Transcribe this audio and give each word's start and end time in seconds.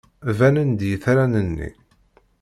Banen-d 0.37 0.79
yitran-nni. 0.89 1.69